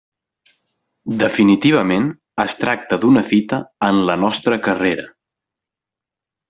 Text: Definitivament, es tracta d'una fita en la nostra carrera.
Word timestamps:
Definitivament, 1.23 2.09
es 2.45 2.57
tracta 2.63 3.01
d'una 3.05 3.25
fita 3.31 3.63
en 3.91 4.03
la 4.11 4.19
nostra 4.27 4.63
carrera. 4.69 5.09